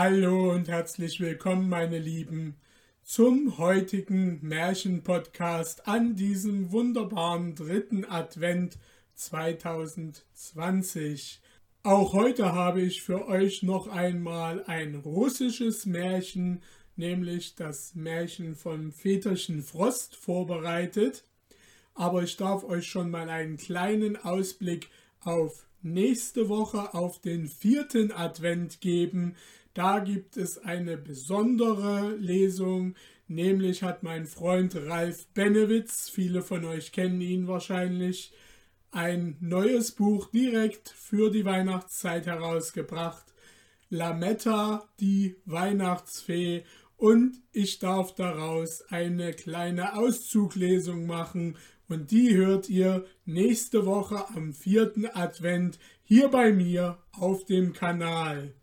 [0.00, 2.54] Hallo und herzlich willkommen, meine Lieben,
[3.02, 8.78] zum heutigen Märchenpodcast an diesem wunderbaren dritten Advent
[9.16, 11.40] 2020.
[11.82, 16.62] Auch heute habe ich für euch noch einmal ein russisches Märchen,
[16.94, 21.24] nämlich das Märchen von Väterchen Frost vorbereitet.
[21.94, 24.90] Aber ich darf euch schon mal einen kleinen Ausblick
[25.22, 29.34] auf nächste Woche, auf den vierten Advent geben.
[29.78, 32.96] Da gibt es eine besondere Lesung,
[33.28, 38.32] nämlich hat mein Freund Ralf Benewitz, viele von euch kennen ihn wahrscheinlich,
[38.90, 43.32] ein neues Buch direkt für die Weihnachtszeit herausgebracht.
[43.88, 46.64] Lametta, die Weihnachtsfee,
[46.96, 51.56] und ich darf daraus eine kleine Auszuglesung machen
[51.88, 58.54] und die hört ihr nächste Woche am vierten Advent hier bei mir auf dem Kanal.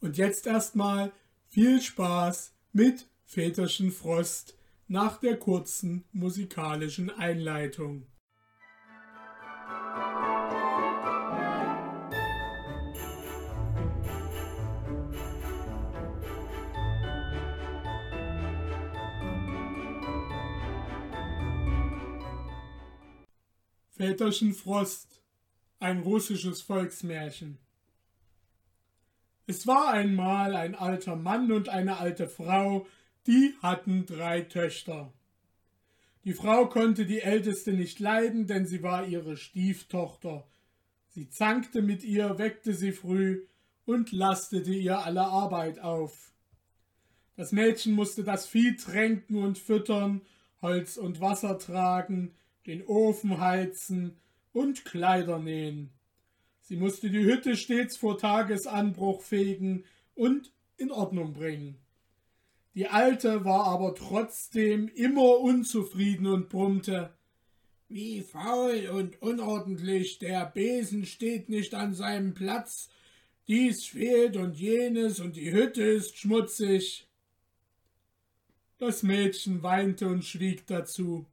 [0.00, 1.12] Und jetzt erstmal
[1.46, 4.56] viel Spaß mit Väterchen Frost
[4.88, 8.06] nach der kurzen musikalischen Einleitung.
[23.90, 25.22] Väterchen Frost,
[25.80, 27.58] ein russisches Volksmärchen.
[29.46, 32.86] Es war einmal ein alter Mann und eine alte Frau,
[33.26, 35.12] die hatten drei Töchter.
[36.24, 40.44] Die Frau konnte die älteste nicht leiden, denn sie war ihre Stieftochter.
[41.10, 43.46] Sie zankte mit ihr, weckte sie früh
[43.84, 46.32] und lastete ihr alle Arbeit auf.
[47.36, 50.22] Das Mädchen musste das Vieh tränken und füttern,
[50.60, 52.34] Holz und Wasser tragen,
[52.66, 54.16] den Ofen heizen
[54.52, 55.90] und Kleider nähen.
[56.68, 59.84] Sie musste die Hütte stets vor Tagesanbruch fegen
[60.16, 61.76] und in Ordnung bringen.
[62.74, 67.14] Die Alte war aber trotzdem immer unzufrieden und brummte
[67.88, 72.90] Wie faul und unordentlich, der Besen steht nicht an seinem Platz,
[73.46, 77.06] dies fehlt und jenes und die Hütte ist schmutzig.
[78.78, 81.26] Das Mädchen weinte und schwieg dazu.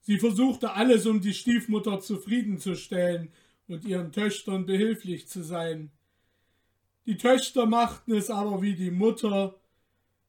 [0.00, 3.30] Sie versuchte alles, um die Stiefmutter zufriedenzustellen
[3.68, 5.90] und ihren Töchtern behilflich zu sein.
[7.06, 9.60] Die Töchter machten es aber wie die Mutter.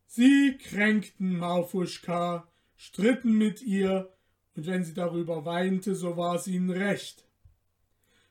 [0.07, 4.11] Sie kränkten Marfuschka, stritten mit ihr,
[4.55, 7.25] und wenn sie darüber weinte, so war es ihnen recht.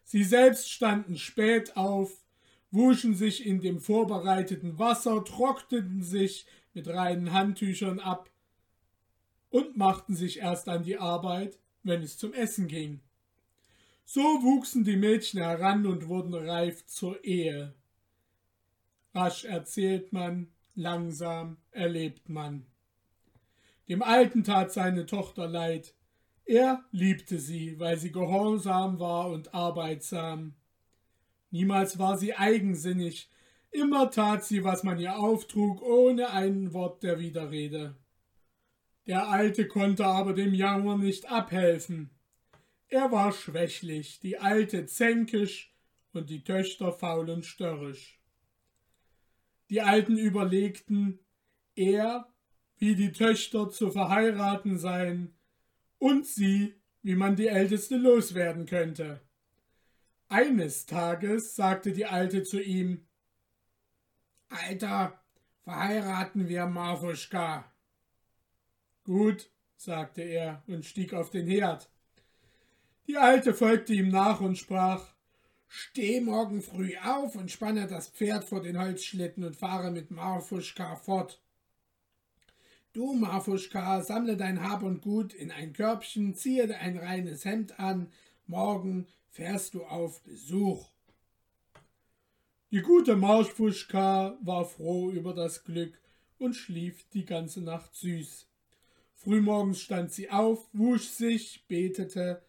[0.05, 2.23] Sie selbst standen spät auf,
[2.71, 8.31] wuschen sich in dem vorbereiteten Wasser, trockneten sich mit reinen Handtüchern ab
[9.51, 13.01] und machten sich erst an die Arbeit, wenn es zum Essen ging.
[14.05, 17.75] So wuchsen die Mädchen heran und wurden reif zur Ehe.
[19.15, 22.67] Rasch erzählt man, langsam erlebt man.
[23.89, 25.95] Dem Alten tat seine Tochter leid.
[26.45, 30.55] Er liebte sie, weil sie gehorsam war und arbeitsam.
[31.51, 33.31] Niemals war sie eigensinnig,
[33.71, 37.97] immer tat sie, was man ihr auftrug, ohne ein Wort der Widerrede.
[39.07, 42.11] Der Alte konnte aber dem Jammer nicht abhelfen.
[42.95, 45.75] Er war schwächlich, die Alte zänkisch
[46.13, 48.21] und die Töchter faul und störrisch.
[49.69, 51.19] Die Alten überlegten,
[51.75, 52.33] er
[52.77, 55.35] wie die Töchter zu verheiraten seien
[55.99, 59.21] und sie, wie man die Älteste loswerden könnte.
[60.29, 63.09] Eines Tages sagte die Alte zu ihm,
[64.51, 65.21] Alter,
[65.65, 67.73] verheiraten wir Marfuschka.
[69.03, 71.91] Gut, sagte er und stieg auf den Herd.
[73.07, 75.15] Die Alte folgte ihm nach und sprach
[75.69, 80.97] Steh morgen früh auf und spanne das Pferd vor den Holzschlitten und fahre mit Marfuschka
[80.97, 81.41] fort.
[82.93, 88.13] Du, Marfuschka, sammle dein Hab und Gut in ein Körbchen, ziehe ein reines Hemd an,
[88.47, 90.89] morgen fährst du auf Besuch.
[92.71, 96.01] Die gute Marfuschka war froh über das Glück
[96.39, 98.47] und schlief die ganze Nacht süß.
[99.17, 102.43] Frühmorgens stand sie auf, wusch sich, betete,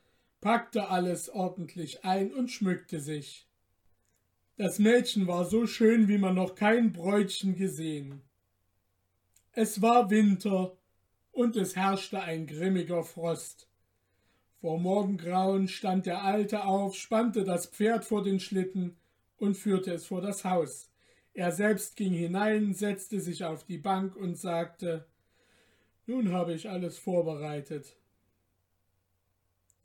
[0.45, 3.47] packte alles ordentlich ein und schmückte sich.
[4.57, 8.21] Das Mädchen war so schön, wie man noch kein Bräutchen gesehen.
[9.53, 10.77] Es war Winter
[11.31, 13.68] und es herrschte ein grimmiger Frost.
[14.62, 18.98] Vor Morgengrauen stand der Alte auf, spannte das Pferd vor den Schlitten
[19.38, 20.91] und führte es vor das Haus.
[21.33, 25.07] Er selbst ging hinein, setzte sich auf die Bank und sagte
[26.06, 27.98] nun habe ich alles vorbereitet.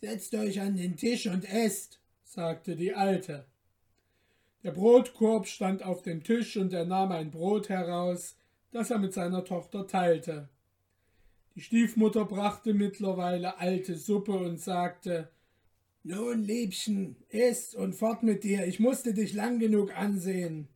[0.02, 3.44] Setzt euch an den Tisch und esst, sagte die Alte.
[4.64, 8.36] Der Brotkorb stand auf dem Tisch und er nahm ein Brot heraus,
[8.72, 10.48] das er mit seiner Tochter teilte.
[11.54, 15.28] Die Stiefmutter brachte mittlerweile alte Suppe und sagte
[16.02, 20.68] Nun, Liebchen, iss und fort mit dir, ich musste dich lang genug ansehen.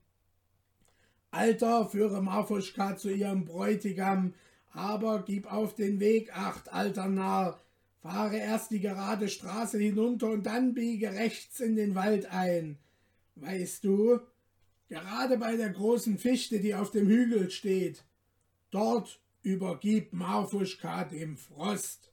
[1.31, 4.35] Alter, führe Marfuschka zu ihrem Bräutigam,
[4.73, 7.63] aber gib auf den Weg acht, alter Narr,
[8.04, 12.78] fahre erst die gerade Straße hinunter und dann biege rechts in den Wald ein.
[13.36, 14.20] Weißt du,
[14.88, 18.04] gerade bei der großen Fichte, die auf dem Hügel steht,
[18.70, 22.12] dort übergib Marfuschka dem Frost.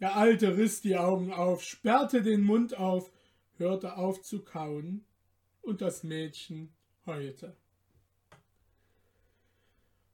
[0.00, 3.10] Der Alte riss die Augen auf, sperrte den Mund auf,
[3.58, 5.04] hörte auf zu kauen,
[5.60, 6.72] und das Mädchen
[7.04, 7.54] heulte.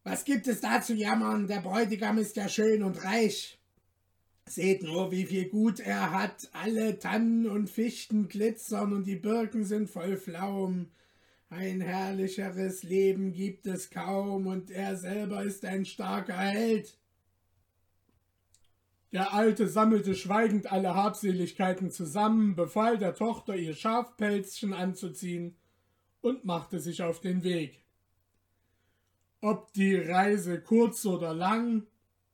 [0.04, 1.46] Was gibt es da zu jammern?
[1.46, 3.58] Der Bräutigam ist ja schön und reich.
[4.46, 6.50] Seht nur, wie viel Gut er hat.
[6.52, 10.90] Alle Tannen und Fichten glitzern und die Birken sind voll Pflaumen.
[11.48, 16.98] Ein herrlicheres Leben gibt es kaum und er selber ist ein starker Held.
[19.12, 25.56] Der Alte sammelte schweigend alle Habseligkeiten zusammen, befahl der Tochter, ihr Schafpelzchen anzuziehen
[26.20, 27.83] und machte sich auf den Weg.
[29.44, 31.86] Ob die Reise kurz oder lang,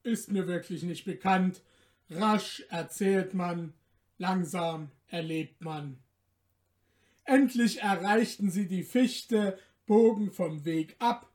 [0.05, 1.61] ist mir wirklich nicht bekannt.
[2.09, 3.75] Rasch erzählt man,
[4.19, 5.99] langsam erlebt man.
[7.25, 11.29] Endlich erreichten sie die Fichte, bogen vom Weg ab,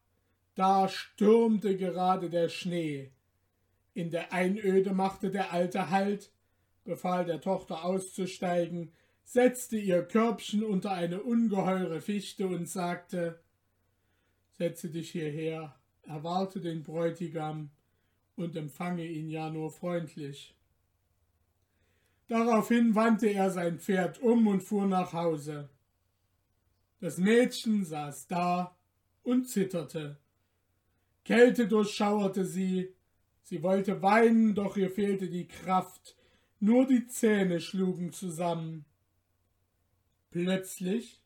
[0.53, 3.11] da stürmte gerade der Schnee.
[3.93, 6.31] In der Einöde machte der Alte Halt,
[6.85, 8.93] befahl der Tochter auszusteigen,
[9.25, 13.41] setzte ihr Körbchen unter eine ungeheure Fichte und sagte
[14.57, 17.71] Setze dich hierher, erwarte den Bräutigam
[18.37, 20.55] und empfange ihn ja nur freundlich.
[22.27, 25.69] Daraufhin wandte er sein Pferd um und fuhr nach Hause.
[27.01, 28.77] Das Mädchen saß da
[29.23, 30.17] und zitterte.
[31.25, 32.93] Kälte durchschauerte sie,
[33.41, 36.15] sie wollte weinen, doch ihr fehlte die Kraft,
[36.61, 38.85] nur die Zähne schlugen zusammen.
[40.31, 41.21] Plötzlich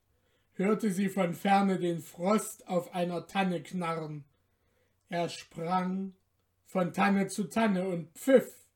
[0.59, 4.25] hörte sie von ferne den Frost auf einer Tanne knarren.
[5.07, 6.13] Er sprang
[6.65, 8.67] von Tanne zu Tanne und pfiff.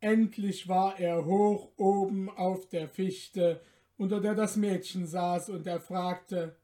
[0.00, 3.62] Endlich war er hoch oben auf der Fichte,
[3.96, 6.56] unter der das Mädchen saß, und er fragte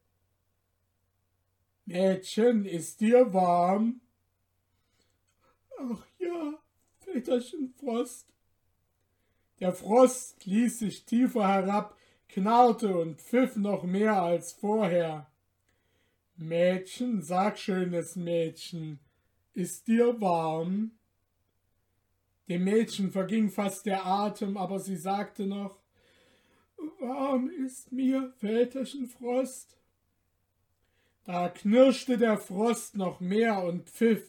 [1.86, 4.00] Mädchen, ist dir warm?
[5.78, 6.54] Ach ja,
[7.00, 8.26] Väterchen Frost.
[9.60, 11.96] Der Frost ließ sich tiefer herab,
[12.28, 15.30] knarrte und pfiff noch mehr als vorher.
[16.36, 19.00] Mädchen, sag schönes Mädchen,
[19.54, 20.92] ist dir warm?
[22.48, 25.78] Dem Mädchen verging fast der Atem, aber sie sagte noch
[27.00, 29.76] Warm ist mir, Väterchen Frost.
[31.24, 34.28] Da knirschte der Frost noch mehr und pfiff.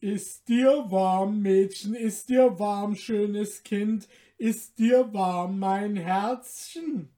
[0.00, 4.08] Ist dir warm, Mädchen, ist dir warm, schönes Kind,
[4.44, 7.08] ist dir warm, mein Herzchen?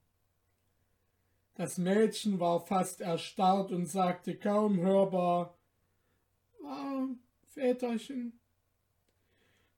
[1.57, 5.59] Das Mädchen war fast erstarrt und sagte kaum hörbar
[6.63, 7.19] Warm,
[7.49, 8.39] Väterchen.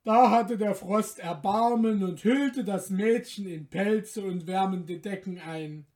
[0.05, 5.87] Da hatte der Frost Erbarmen und hüllte das Mädchen in Pelze und wärmende Decken ein.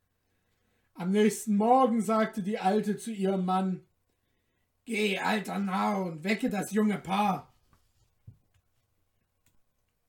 [0.94, 3.84] Am nächsten Morgen sagte die Alte zu ihrem Mann
[4.86, 7.51] Geh, alter Narr, und wecke das junge Paar.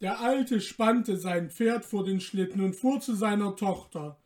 [0.04, 4.20] Der Alte spannte sein Pferd vor den Schlitten und fuhr zu seiner Tochter.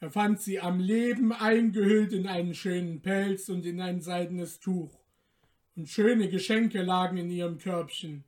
[0.00, 5.04] Er fand sie am Leben eingehüllt in einen schönen Pelz und in ein seidenes Tuch,
[5.76, 8.24] und schöne Geschenke lagen in ihrem Körbchen.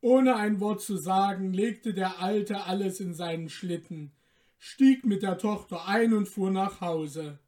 [0.00, 4.10] Ohne ein Wort zu sagen, legte der Alte alles in seinen Schlitten,
[4.58, 7.38] stieg mit der Tochter ein und fuhr nach Hause.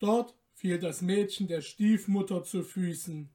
[0.00, 3.30] Dort fiel das Mädchen der Stiefmutter zu Füßen.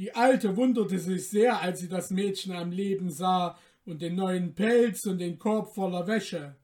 [0.00, 4.54] Die Alte wunderte sich sehr, als sie das Mädchen am Leben sah und den neuen
[4.54, 6.56] Pelz und den Korb voller Wäsche.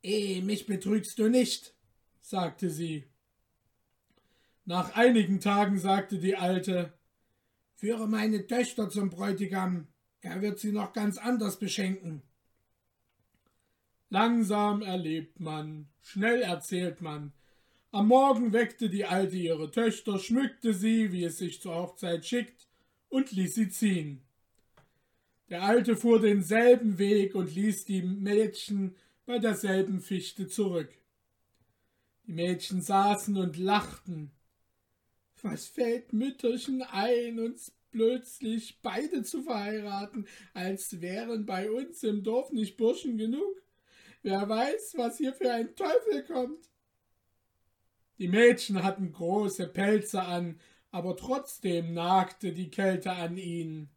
[0.00, 1.74] Eh, mich betrügst du nicht,
[2.20, 3.08] sagte sie.
[4.64, 6.92] Nach einigen Tagen sagte die Alte,
[7.74, 9.88] Führe meine Töchter zum Bräutigam,
[10.20, 12.22] er wird sie noch ganz anders beschenken.
[14.08, 17.32] Langsam erlebt man, schnell erzählt man.
[17.94, 22.66] Am Morgen weckte die Alte ihre Töchter, schmückte sie, wie es sich zur Hochzeit schickt,
[23.08, 24.20] und ließ sie ziehen.
[25.48, 28.96] Der Alte fuhr denselben Weg und ließ die Mädchen
[29.26, 30.88] bei derselben Fichte zurück.
[32.26, 34.32] Die Mädchen saßen und lachten,
[35.40, 42.50] was fällt Mütterchen ein, uns plötzlich beide zu verheiraten, als wären bei uns im Dorf
[42.50, 43.62] nicht Burschen genug?
[44.22, 46.73] Wer weiß, was hier für ein Teufel kommt.
[48.18, 53.90] Die Mädchen hatten große Pelze an, aber trotzdem nagte die Kälte an ihnen.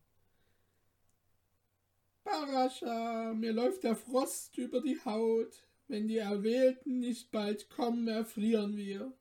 [2.23, 5.63] Parascha, mir läuft der Frost über die Haut.
[5.87, 9.13] Wenn die Erwählten nicht bald kommen, erfrieren wir.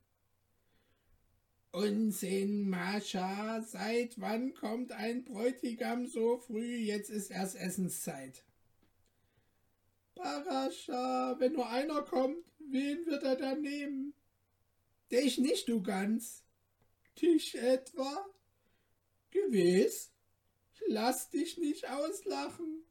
[1.70, 6.76] Unsinn, Mascha, seit wann kommt ein Bräutigam so früh?
[6.76, 8.44] Jetzt ist erst Essenszeit.
[10.14, 14.14] Parascha, wenn nur einer kommt, wen wird er dann nehmen?
[15.10, 16.44] Dich nicht, du Gans.
[17.20, 18.26] Dich etwa?
[19.30, 20.12] Gewiss.
[20.88, 22.84] Lass dich nicht auslachen.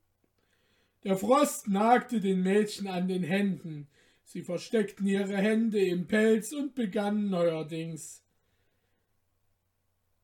[1.03, 3.87] Der Frost nagte den Mädchen an den Händen.
[4.23, 8.23] Sie versteckten ihre Hände im Pelz und begannen neuerdings.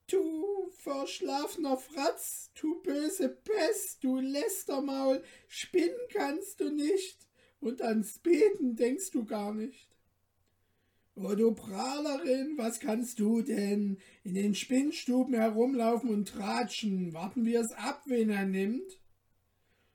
[0.07, 7.27] Du verschlafener Fratz, du böse Pest, du Lästermaul, spinnen kannst du nicht
[7.59, 9.87] und ans Beten denkst du gar nicht.
[11.15, 13.97] O du Prahlerin, was kannst du denn?
[14.23, 18.99] In den Spinnstuben herumlaufen und tratschen, warten wir es ab, wen er nimmt?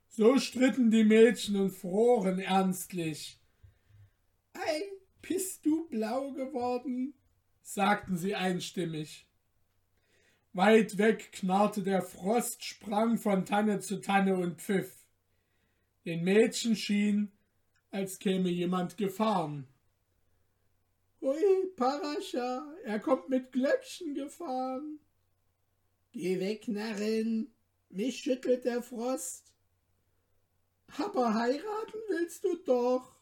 [0.08, 3.40] So stritten die Mädchen und froren ernstlich.
[4.52, 4.82] Ei,
[5.22, 7.14] bist du blau geworden?
[7.62, 9.26] sagten sie einstimmig.
[10.52, 15.06] Weit weg knarrte der Frost, sprang von Tanne zu Tanne und pfiff.
[16.04, 17.32] Den Mädchen schien,
[17.90, 19.66] als käme jemand gefahren.
[21.26, 25.00] Hui, Parascha, er kommt mit Glöckchen gefahren.
[26.12, 27.52] Geh weg, Narrin,
[27.88, 29.52] mich schüttelt der Frost.
[30.98, 33.16] Aber heiraten willst du doch.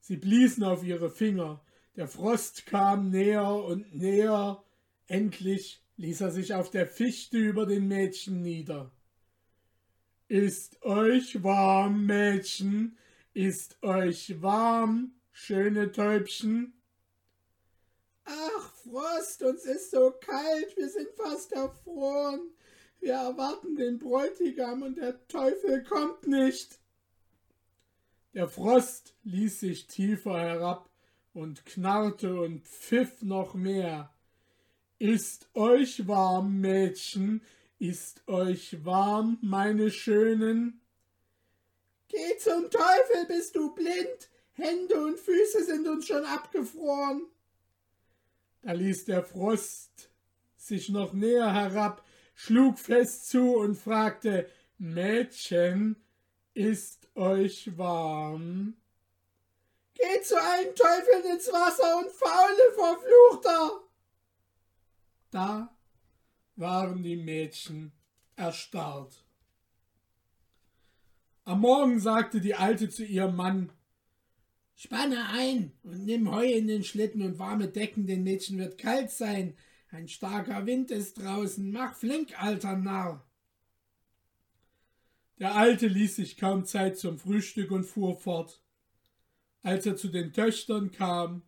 [0.00, 1.64] Sie bliesen auf ihre Finger,
[1.94, 4.64] der Frost kam näher und näher,
[5.06, 8.90] Endlich ließ er sich auf der Fichte über den Mädchen nieder.
[10.26, 12.98] Ist euch warm, Mädchen?
[13.34, 16.74] Ist euch warm, schöne Täubchen?
[18.24, 22.52] Ach, Frost, uns ist so kalt, wir sind fast erfroren.
[23.00, 26.78] Wir erwarten den Bräutigam und der Teufel kommt nicht.
[28.34, 30.90] Der Frost ließ sich tiefer herab
[31.32, 34.12] und knarrte und pfiff noch mehr.
[34.98, 37.42] Ist euch warm, Mädchen,
[37.78, 40.82] ist euch warm, meine Schönen?
[42.08, 44.29] Geh zum Teufel, bist du blind?
[44.60, 47.26] Hände und Füße sind uns schon abgefroren.
[48.62, 50.10] Da ließ der Frost
[50.56, 54.48] sich noch näher herab, schlug fest zu und fragte,
[54.78, 55.96] Mädchen,
[56.54, 58.76] ist euch warm?
[59.94, 63.80] Geh zu allen Teufeln ins Wasser und faule Verfluchter!
[65.30, 65.76] Da
[66.56, 67.92] waren die Mädchen
[68.36, 69.24] erstarrt.
[71.44, 73.72] Am Morgen sagte die Alte zu ihrem Mann,
[74.82, 79.10] Spanne ein und nimm Heu in den Schlitten und warme Decken, den Mädchen wird kalt
[79.10, 79.54] sein.
[79.90, 83.22] Ein starker Wind ist draußen, mach flink, alter Narr.
[85.38, 88.62] Der Alte ließ sich kaum Zeit zum Frühstück und fuhr fort.
[89.60, 91.42] Als er zu den Töchtern kam,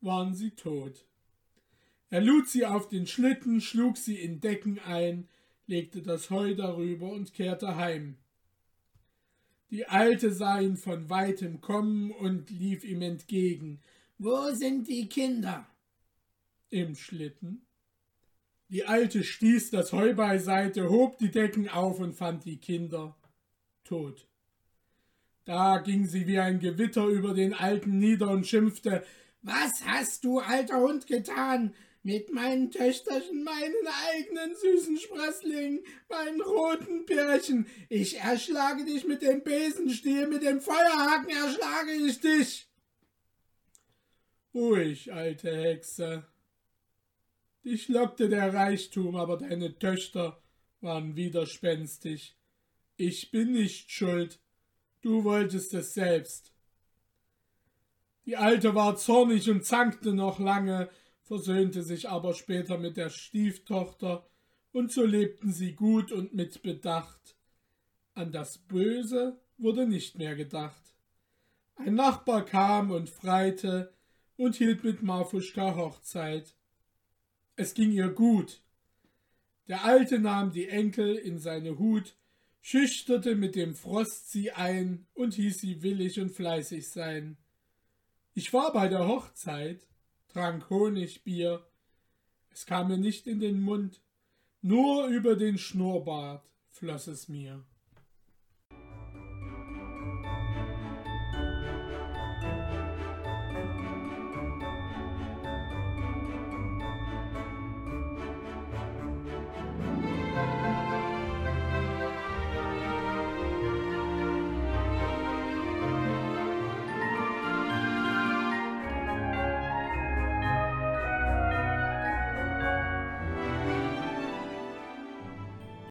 [0.00, 1.06] waren sie tot.
[2.10, 5.28] Er lud sie auf den Schlitten, schlug sie in Decken ein,
[5.68, 8.18] legte das Heu darüber und kehrte heim.
[9.74, 13.80] Die Alte sah ihn von weitem kommen und lief ihm entgegen.
[14.18, 15.66] Wo sind die Kinder?
[16.70, 17.66] Im Schlitten.
[18.68, 23.16] Die Alte stieß das Heu beiseite, hob die Decken auf und fand die Kinder
[23.82, 24.28] tot.
[25.44, 29.04] Da ging sie wie ein Gewitter über den Alten nieder und schimpfte
[29.42, 31.74] Was hast du, alter Hund, getan?
[32.04, 37.66] Mit meinen Töchterchen, meinen eigenen süßen Sprössling, meinen roten Pärchen.
[37.88, 42.68] Ich erschlage dich mit dem Besenstiel, mit dem Feuerhaken erschlage ich dich.
[44.52, 46.26] Ruhig, alte Hexe.
[47.64, 50.42] Dich lockte der Reichtum, aber deine Töchter
[50.82, 52.36] waren widerspenstig.
[52.96, 54.38] Ich bin nicht schuld,
[55.00, 56.52] du wolltest es selbst.
[58.26, 60.90] Die Alte war zornig und zankte noch lange,
[61.24, 64.26] versöhnte sich aber später mit der Stieftochter,
[64.72, 67.36] und so lebten sie gut und mit Bedacht.
[68.14, 70.94] An das Böse wurde nicht mehr gedacht.
[71.76, 73.92] Ein Nachbar kam und freite
[74.36, 76.54] und hielt mit Marfuschka Hochzeit.
[77.56, 78.62] Es ging ihr gut.
[79.68, 82.16] Der Alte nahm die Enkel in seine Hut,
[82.60, 87.36] schüchterte mit dem Frost sie ein und hieß sie willig und fleißig sein.
[88.34, 89.86] Ich war bei der Hochzeit,
[90.34, 91.64] trank Honigbier.
[92.50, 94.02] Es kam mir nicht in den Mund,
[94.60, 97.64] nur über den Schnurrbart floss es mir.